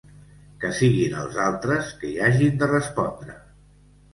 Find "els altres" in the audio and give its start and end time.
1.23-1.91